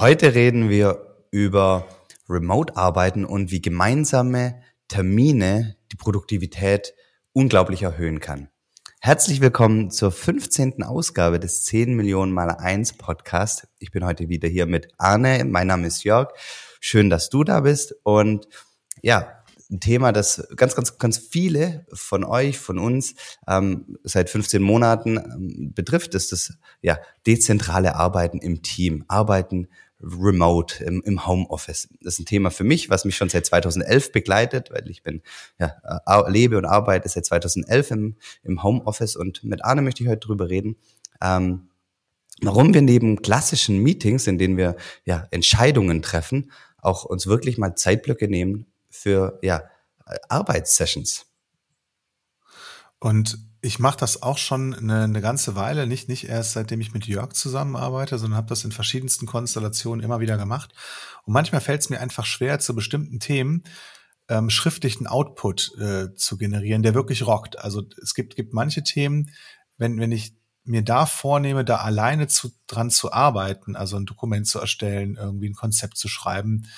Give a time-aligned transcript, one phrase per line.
[0.00, 1.88] Heute reden wir über
[2.28, 6.94] Remote-Arbeiten und wie gemeinsame Termine die Produktivität
[7.32, 8.48] unglaublich erhöhen kann.
[9.00, 10.84] Herzlich willkommen zur 15.
[10.84, 13.66] Ausgabe des 10 Millionen mal 1 Podcast.
[13.80, 15.44] Ich bin heute wieder hier mit Arne.
[15.44, 16.28] Mein Name ist Jörg.
[16.78, 17.96] Schön, dass du da bist.
[18.04, 18.46] Und
[19.02, 19.38] ja,
[19.70, 23.14] ein Thema, das ganz, ganz, ganz viele von euch, von uns
[23.46, 29.68] ähm, seit 15 Monaten ähm, betrifft, ist das ja dezentrale Arbeiten im Team, Arbeiten
[30.00, 31.88] remote im, im Homeoffice.
[32.00, 35.22] Das ist ein Thema für mich, was mich schon seit 2011 begleitet, weil ich bin
[35.58, 35.74] ja
[36.28, 40.48] lebe und arbeite seit 2011 im, im Homeoffice und mit Arne möchte ich heute drüber
[40.48, 40.76] reden.
[41.20, 41.68] Ähm,
[42.40, 47.74] warum wir neben klassischen Meetings, in denen wir ja Entscheidungen treffen, auch uns wirklich mal
[47.74, 49.64] Zeitblöcke nehmen für ja,
[50.28, 51.27] Arbeitssessions.
[53.00, 56.92] Und ich mache das auch schon eine, eine ganze Weile, nicht, nicht erst seitdem ich
[56.92, 60.72] mit Jörg zusammenarbeite, sondern habe das in verschiedensten Konstellationen immer wieder gemacht.
[61.24, 63.64] Und manchmal fällt es mir einfach schwer, zu bestimmten Themen
[64.28, 67.58] ähm, schriftlichen Output äh, zu generieren, der wirklich rockt.
[67.58, 69.30] Also es gibt, gibt manche Themen,
[69.76, 74.46] wenn, wenn ich mir da vornehme, da alleine zu, dran zu arbeiten, also ein Dokument
[74.46, 76.68] zu erstellen, irgendwie ein Konzept zu schreiben,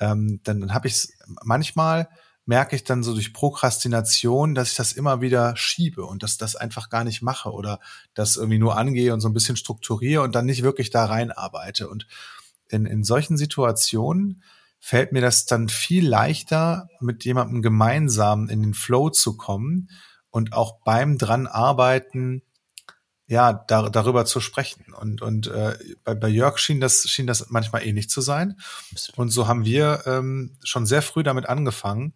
[0.00, 1.08] ähm, dann, dann habe ich
[1.44, 2.08] manchmal
[2.46, 6.56] merke ich dann so durch Prokrastination, dass ich das immer wieder schiebe und dass das
[6.56, 7.80] einfach gar nicht mache oder
[8.12, 11.88] das irgendwie nur angehe und so ein bisschen strukturiere und dann nicht wirklich da reinarbeite.
[11.88, 12.06] Und
[12.68, 14.42] in, in solchen Situationen
[14.78, 19.88] fällt mir das dann viel leichter, mit jemandem gemeinsam in den Flow zu kommen
[20.30, 22.42] und auch beim dran arbeiten
[23.26, 24.92] ja, da, darüber zu sprechen.
[24.92, 28.58] Und, und äh, bei, bei Jörg schien das, schien das manchmal ähnlich zu sein.
[29.16, 32.14] Und so haben wir ähm, schon sehr früh damit angefangen,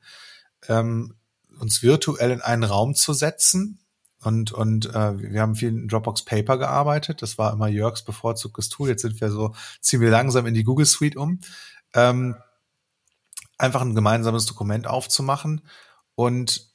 [0.69, 1.15] ähm,
[1.59, 3.81] uns virtuell in einen Raum zu setzen.
[4.21, 7.23] Und, und äh, wir haben viel in Dropbox Paper gearbeitet.
[7.23, 8.89] Das war immer Jörgs bevorzugtes Tool.
[8.89, 11.41] Jetzt sind wir so, ziehen wir langsam in die Google Suite um.
[11.95, 12.37] Ähm,
[13.57, 15.63] einfach ein gemeinsames Dokument aufzumachen
[16.15, 16.69] und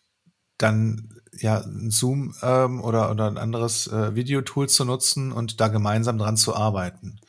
[0.57, 6.17] dann ja, Zoom ähm, oder, oder ein anderes äh, Videotool zu nutzen und da gemeinsam
[6.17, 7.19] dran zu arbeiten.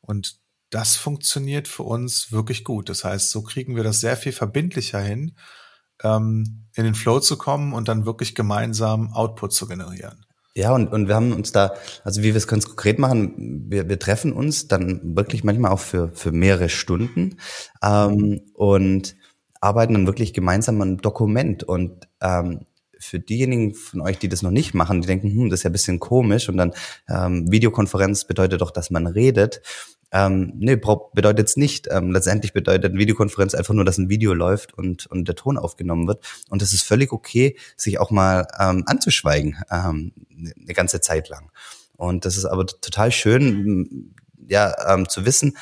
[0.00, 0.38] Und
[0.70, 2.88] das funktioniert für uns wirklich gut.
[2.88, 5.36] Das heißt, so kriegen wir das sehr viel verbindlicher hin,
[6.02, 10.24] ähm, in den Flow zu kommen und dann wirklich gemeinsam Output zu generieren.
[10.54, 13.88] Ja, und, und wir haben uns da, also wie wir es ganz konkret machen, wir,
[13.88, 17.38] wir treffen uns dann wirklich manchmal auch für, für mehrere Stunden
[17.82, 19.16] ähm, und
[19.60, 21.62] arbeiten dann wirklich gemeinsam an einem Dokument.
[21.62, 22.66] Und ähm,
[23.00, 25.70] für diejenigen von euch, die das noch nicht machen, die denken, hm, das ist ja
[25.70, 26.72] ein bisschen komisch und dann
[27.08, 29.62] ähm, Videokonferenz bedeutet doch, dass man redet.
[30.12, 31.86] Ähm, nee, bedeutet es nicht.
[31.90, 36.08] Ähm, letztendlich bedeutet Videokonferenz einfach nur, dass ein Video läuft und, und der Ton aufgenommen
[36.08, 36.24] wird.
[36.48, 41.50] Und es ist völlig okay, sich auch mal ähm, anzuschweigen, ähm, eine ganze Zeit lang.
[41.96, 44.14] Und das ist aber total schön,
[44.48, 45.56] ja, ähm, zu wissen,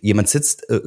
[0.00, 0.80] jemand sitzt äh,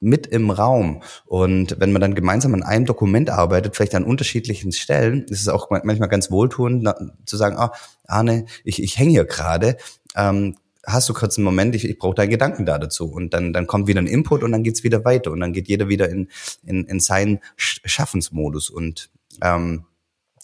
[0.00, 1.02] mit im Raum.
[1.24, 5.48] Und wenn man dann gemeinsam an einem Dokument arbeitet, vielleicht an unterschiedlichen Stellen, ist es
[5.48, 6.88] auch manchmal ganz wohltuend
[7.24, 7.72] zu sagen, ah,
[8.06, 9.76] Arne, ich, ich hänge hier gerade.
[10.14, 13.10] Ähm, hast du kurz einen Moment, ich, ich brauche deinen Gedanken da dazu.
[13.10, 15.32] Und dann, dann kommt wieder ein Input und dann geht's wieder weiter.
[15.32, 16.28] Und dann geht jeder wieder in,
[16.64, 18.70] in, in seinen Schaffensmodus.
[18.70, 19.10] Und
[19.42, 19.84] ähm,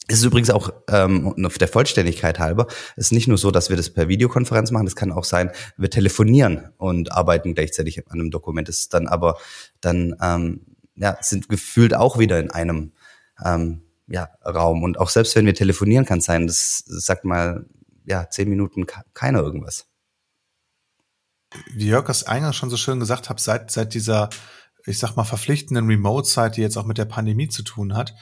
[0.07, 3.77] es ist übrigens auch ähm, der Vollständigkeit halber, es ist nicht nur so, dass wir
[3.77, 8.31] das per Videokonferenz machen, es kann auch sein, wir telefonieren und arbeiten gleichzeitig an einem
[8.31, 8.67] Dokument.
[8.67, 9.37] Es ist dann aber
[9.79, 10.65] dann ähm,
[10.95, 12.91] ja, sind gefühlt auch wieder in einem
[13.43, 14.83] ähm, ja, Raum.
[14.83, 17.65] Und auch selbst wenn wir telefonieren, kann es sein, das sagt mal,
[18.05, 19.87] ja, zehn Minuten keiner irgendwas.
[21.73, 24.29] Wie Jörg es eingangs schon so schön gesagt hat, seit, seit dieser,
[24.85, 28.13] ich sag mal, verpflichtenden Remote-Zeit, die jetzt auch mit der Pandemie zu tun hat,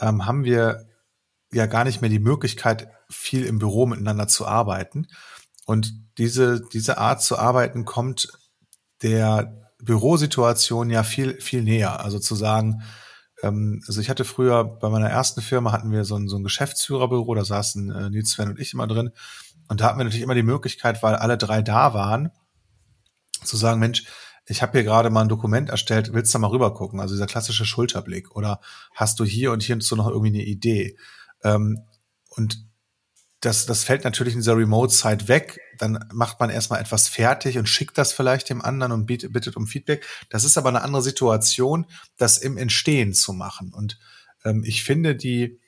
[0.00, 0.86] ähm, haben wir
[1.52, 5.06] ja gar nicht mehr die Möglichkeit, viel im Büro miteinander zu arbeiten.
[5.66, 8.28] Und diese, diese Art zu arbeiten kommt
[9.02, 12.00] der Bürosituation ja viel, viel näher.
[12.00, 12.82] Also zu sagen,
[13.42, 16.44] ähm, also ich hatte früher bei meiner ersten Firma hatten wir so ein, so ein
[16.44, 19.10] Geschäftsführerbüro, da saßen äh, Nils Sven und ich immer drin.
[19.68, 22.30] Und da hatten wir natürlich immer die Möglichkeit, weil alle drei da waren,
[23.44, 24.04] zu sagen, Mensch,
[24.46, 27.00] ich habe hier gerade mal ein Dokument erstellt, willst du mal rüber gucken?
[27.00, 28.34] Also dieser klassische Schulterblick.
[28.34, 28.60] Oder
[28.94, 30.96] hast du hier und hier so noch irgendwie eine Idee?
[31.44, 31.80] Ähm,
[32.28, 32.64] und
[33.40, 35.58] das, das fällt natürlich in dieser Remote-Zeit weg.
[35.78, 39.56] Dann macht man erstmal etwas fertig und schickt das vielleicht dem anderen und bietet, bittet
[39.56, 40.06] um Feedback.
[40.30, 41.86] Das ist aber eine andere Situation,
[42.16, 43.72] das im Entstehen zu machen.
[43.74, 43.98] Und
[44.44, 45.60] ähm, ich finde die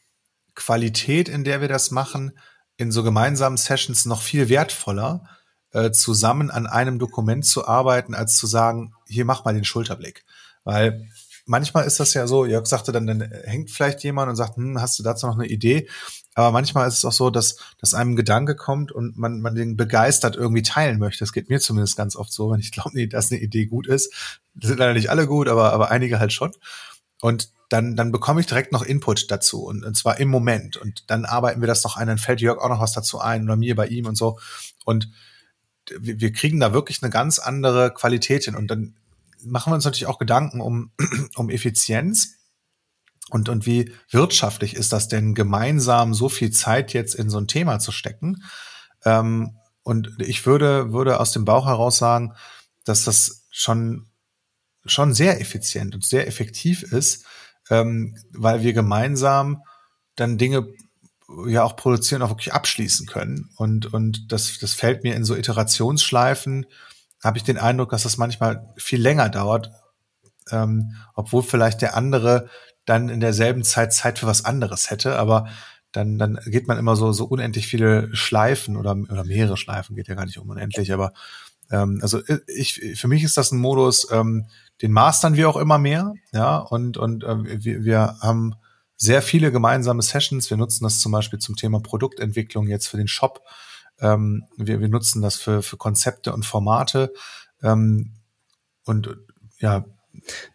[0.54, 2.38] Qualität, in der wir das machen,
[2.76, 5.28] in so gemeinsamen Sessions noch viel wertvoller,
[5.72, 10.24] äh, zusammen an einem Dokument zu arbeiten, als zu sagen, hier mach mal den Schulterblick.
[10.62, 11.08] Weil
[11.46, 14.80] manchmal ist das ja so, Jörg sagte dann, dann hängt vielleicht jemand und sagt, hm,
[14.80, 15.88] hast du dazu noch eine Idee?
[16.34, 19.54] Aber manchmal ist es auch so, dass, dass einem ein Gedanke kommt und man, man
[19.54, 21.20] den begeistert irgendwie teilen möchte.
[21.20, 24.12] Das geht mir zumindest ganz oft so, wenn ich glaube, dass eine Idee gut ist.
[24.54, 26.52] Das sind leider nicht alle gut, aber, aber einige halt schon.
[27.20, 30.76] Und dann, dann bekomme ich direkt noch Input dazu und, und zwar im Moment.
[30.76, 33.44] Und dann arbeiten wir das noch ein, dann fällt Jörg auch noch was dazu ein
[33.44, 34.38] oder mir bei ihm und so.
[34.84, 35.10] Und
[36.00, 38.54] wir, wir kriegen da wirklich eine ganz andere Qualität hin.
[38.54, 38.94] Und dann
[39.44, 40.92] machen wir uns natürlich auch Gedanken um,
[41.36, 42.36] um Effizienz.
[43.30, 47.48] Und, und wie wirtschaftlich ist das denn, gemeinsam so viel Zeit jetzt in so ein
[47.48, 48.42] Thema zu stecken?
[49.04, 52.34] Ähm, und ich würde, würde aus dem Bauch heraus sagen,
[52.84, 54.06] dass das schon,
[54.84, 57.24] schon sehr effizient und sehr effektiv ist,
[57.70, 59.62] ähm, weil wir gemeinsam
[60.16, 60.68] dann Dinge
[61.46, 63.50] ja auch produzieren, auch wirklich abschließen können.
[63.56, 66.66] Und, und das, das fällt mir in so Iterationsschleifen,
[67.24, 69.70] habe ich den Eindruck, dass das manchmal viel länger dauert,
[70.50, 72.48] ähm, obwohl vielleicht der andere
[72.84, 75.48] dann in derselben Zeit Zeit für was anderes hätte, aber
[75.92, 80.08] dann, dann geht man immer so, so unendlich viele Schleifen oder, oder mehrere Schleifen, geht
[80.08, 81.12] ja gar nicht um unendlich, aber
[81.70, 84.46] ähm, also ich, für mich ist das ein Modus, ähm,
[84.82, 88.54] den mastern wir auch immer mehr, ja, und, und äh, wir, wir haben
[88.96, 90.50] sehr viele gemeinsame Sessions.
[90.50, 93.42] Wir nutzen das zum Beispiel zum Thema Produktentwicklung jetzt für den Shop.
[94.00, 97.12] Ähm, wir, wir nutzen das für, für Konzepte und Formate.
[97.62, 98.12] Ähm,
[98.84, 99.16] und
[99.58, 99.84] ja,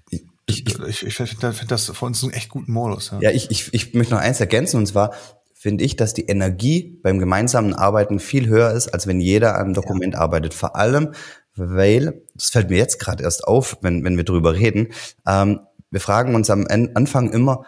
[0.10, 3.12] ich, ich, ich, ich finde find das für uns einen echt guten Modus.
[3.12, 5.14] Ja, ja ich, ich, ich möchte noch eins ergänzen, und zwar
[5.54, 9.66] finde ich, dass die Energie beim gemeinsamen Arbeiten viel höher ist, als wenn jeder an
[9.66, 10.22] einem Dokument ja.
[10.22, 10.54] arbeitet.
[10.54, 11.14] Vor allem,
[11.56, 14.88] weil, das fällt mir jetzt gerade erst auf, wenn, wenn wir drüber reden,
[15.28, 15.60] ähm,
[15.92, 17.66] wir fragen uns am Anfang immer,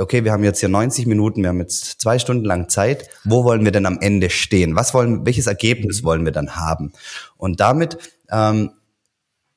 [0.00, 3.44] okay, wir haben jetzt hier 90 Minuten, wir haben jetzt zwei Stunden lang Zeit, wo
[3.44, 4.76] wollen wir denn am Ende stehen?
[4.76, 6.06] Was wollen, welches Ergebnis mhm.
[6.06, 6.92] wollen wir dann haben?
[7.36, 7.98] Und damit
[8.30, 8.70] ähm,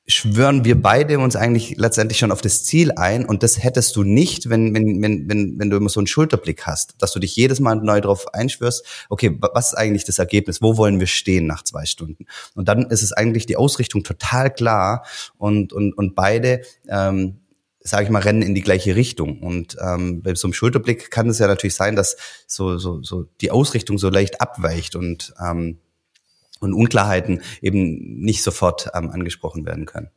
[0.06, 4.02] schwören wir beide uns eigentlich letztendlich schon auf das Ziel ein und das hättest du
[4.02, 7.34] nicht, wenn, wenn, wenn, wenn, wenn du immer so einen Schulterblick hast, dass du dich
[7.36, 11.46] jedes Mal neu darauf einschwörst, okay, was ist eigentlich das Ergebnis, wo wollen wir stehen
[11.46, 12.26] nach zwei Stunden?
[12.54, 15.06] Und dann ist es eigentlich die Ausrichtung total klar
[15.38, 17.40] und, und, und beide ähm,
[17.86, 19.40] sage ich mal, rennen in die gleiche Richtung.
[19.40, 22.16] Und ähm, bei so einem Schulterblick kann es ja natürlich sein, dass
[22.46, 25.78] so, so, so die Ausrichtung so leicht abweicht und, ähm,
[26.60, 30.08] und Unklarheiten eben nicht sofort ähm, angesprochen werden können.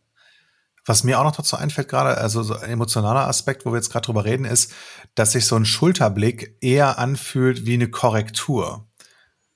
[0.86, 3.92] Was mir auch noch dazu einfällt gerade, also so ein emotionaler Aspekt, wo wir jetzt
[3.92, 4.74] gerade drüber reden, ist,
[5.16, 8.88] dass sich so ein Schulterblick eher anfühlt wie eine Korrektur.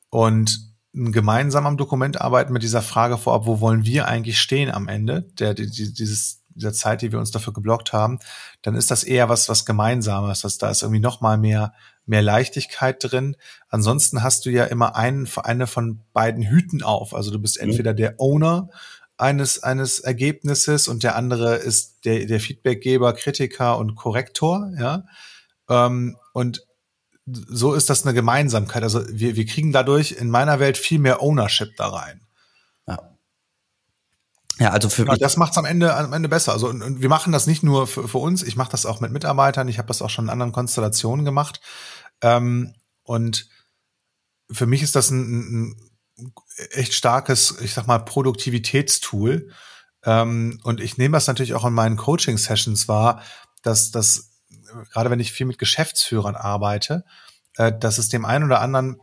[0.09, 4.89] Und gemeinsam am Dokument arbeiten mit dieser Frage vorab, wo wollen wir eigentlich stehen am
[4.89, 8.19] Ende, der, die, dieses dieser Zeit, die wir uns dafür geblockt haben,
[8.61, 10.41] dann ist das eher was, was Gemeinsames.
[10.41, 11.73] dass da ist irgendwie noch mal mehr,
[12.05, 13.35] mehr Leichtigkeit drin.
[13.69, 17.13] Ansonsten hast du ja immer einen, eine von beiden Hüten auf.
[17.13, 17.69] Also du bist mhm.
[17.69, 18.69] entweder der Owner
[19.17, 25.05] eines, eines Ergebnisses und der andere ist der, der Feedbackgeber, Kritiker und Korrektor, ja.
[25.69, 26.65] Ähm, und
[27.25, 28.83] so ist das eine Gemeinsamkeit.
[28.83, 32.21] Also wir, wir kriegen dadurch in meiner Welt viel mehr Ownership da rein.
[34.61, 36.51] Ja, also für ja, das macht's am Ende am Ende besser.
[36.53, 38.43] Also und, und wir machen das nicht nur für, für uns.
[38.43, 39.67] Ich mache das auch mit Mitarbeitern.
[39.67, 41.61] Ich habe das auch schon in anderen Konstellationen gemacht.
[42.21, 43.49] Ähm, und
[44.51, 45.91] für mich ist das ein, ein
[46.71, 49.49] echt starkes, ich sag mal, Produktivitätstool.
[50.03, 53.23] Ähm, und ich nehme das natürlich auch in meinen Coaching-Sessions wahr,
[53.63, 54.31] dass das
[54.91, 57.03] gerade wenn ich viel mit Geschäftsführern arbeite,
[57.57, 59.01] äh, dass es dem einen oder anderen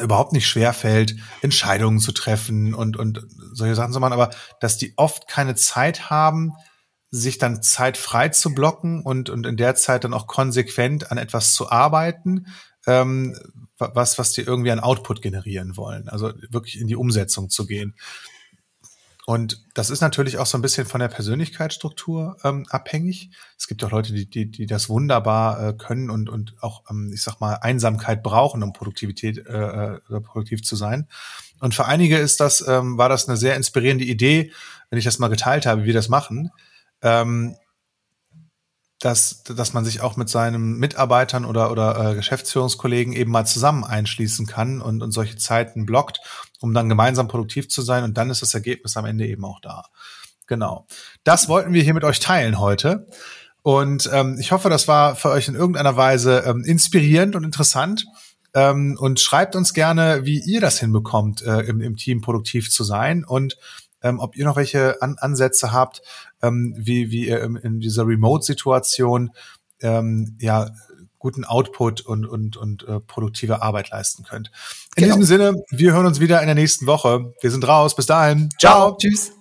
[0.00, 4.30] überhaupt nicht schwer fällt, Entscheidungen zu treffen und, und solche Sachen zu machen, aber
[4.60, 6.52] dass die oft keine Zeit haben,
[7.10, 11.18] sich dann Zeit frei zu blocken und, und in der Zeit dann auch konsequent an
[11.18, 12.46] etwas zu arbeiten,
[12.86, 13.38] ähm,
[13.76, 16.08] was, was die irgendwie an Output generieren wollen.
[16.08, 17.94] Also wirklich in die Umsetzung zu gehen.
[19.32, 23.30] Und das ist natürlich auch so ein bisschen von der Persönlichkeitsstruktur ähm, abhängig.
[23.56, 27.10] Es gibt auch Leute, die, die, die das wunderbar äh, können und, und auch, ähm,
[27.14, 31.08] ich sag mal, Einsamkeit brauchen, um Produktivität äh, äh, produktiv zu sein.
[31.60, 34.52] Und für einige ist das, ähm, war das eine sehr inspirierende Idee,
[34.90, 36.50] wenn ich das mal geteilt habe, wie wir das machen.
[37.00, 37.56] Ähm,
[39.02, 43.82] dass, dass man sich auch mit seinen Mitarbeitern oder, oder äh, Geschäftsführungskollegen eben mal zusammen
[43.82, 46.20] einschließen kann und, und solche Zeiten blockt,
[46.60, 49.60] um dann gemeinsam produktiv zu sein und dann ist das Ergebnis am Ende eben auch
[49.60, 49.86] da.
[50.46, 50.86] Genau.
[51.24, 53.08] Das wollten wir hier mit euch teilen heute.
[53.62, 58.06] Und ähm, ich hoffe, das war für euch in irgendeiner Weise ähm, inspirierend und interessant.
[58.54, 62.84] Ähm, und schreibt uns gerne, wie ihr das hinbekommt, äh, im, im Team produktiv zu
[62.84, 63.56] sein und
[64.02, 66.02] ähm, ob ihr noch welche An Ansätze habt,
[66.42, 69.30] ähm, wie, wie ihr in dieser Remote-Situation
[69.80, 70.70] ähm, ja
[71.18, 74.50] guten Output und, und, und äh, produktive Arbeit leisten könnt.
[74.96, 75.16] In genau.
[75.16, 77.32] diesem Sinne, wir hören uns wieder in der nächsten Woche.
[77.40, 77.94] Wir sind raus.
[77.94, 78.50] Bis dahin.
[78.58, 78.96] Ciao.
[78.96, 78.96] Ciao.
[78.96, 79.32] Tschüss.